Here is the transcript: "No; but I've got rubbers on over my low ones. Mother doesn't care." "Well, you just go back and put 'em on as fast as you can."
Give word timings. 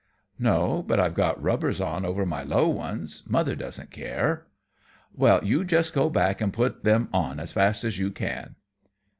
"No; 0.39 0.81
but 0.81 0.99
I've 0.99 1.13
got 1.13 1.39
rubbers 1.39 1.79
on 1.79 2.05
over 2.05 2.25
my 2.25 2.41
low 2.41 2.67
ones. 2.67 3.21
Mother 3.27 3.55
doesn't 3.55 3.91
care." 3.91 4.47
"Well, 5.13 5.43
you 5.43 5.63
just 5.63 5.93
go 5.93 6.09
back 6.09 6.41
and 6.41 6.51
put 6.51 6.77
'em 6.87 7.07
on 7.13 7.39
as 7.39 7.53
fast 7.53 7.83
as 7.83 7.99
you 7.99 8.09
can." 8.09 8.55